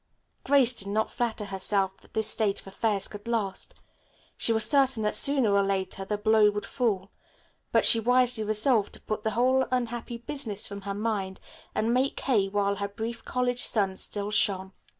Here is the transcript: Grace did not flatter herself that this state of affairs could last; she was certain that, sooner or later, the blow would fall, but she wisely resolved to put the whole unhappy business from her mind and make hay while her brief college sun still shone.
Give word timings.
Grace 0.43 0.73
did 0.73 0.87
not 0.87 1.11
flatter 1.11 1.45
herself 1.45 1.95
that 1.97 2.15
this 2.15 2.25
state 2.27 2.59
of 2.59 2.65
affairs 2.65 3.07
could 3.07 3.27
last; 3.27 3.75
she 4.35 4.51
was 4.51 4.67
certain 4.67 5.03
that, 5.03 5.15
sooner 5.15 5.53
or 5.53 5.61
later, 5.61 6.03
the 6.03 6.17
blow 6.17 6.49
would 6.49 6.65
fall, 6.65 7.11
but 7.71 7.85
she 7.85 7.99
wisely 7.99 8.43
resolved 8.43 8.93
to 8.93 9.01
put 9.01 9.21
the 9.21 9.29
whole 9.37 9.63
unhappy 9.69 10.17
business 10.17 10.65
from 10.65 10.81
her 10.81 10.95
mind 10.95 11.39
and 11.75 11.93
make 11.93 12.19
hay 12.21 12.49
while 12.49 12.77
her 12.77 12.87
brief 12.87 13.23
college 13.23 13.61
sun 13.61 13.95
still 13.95 14.31
shone. 14.31 14.71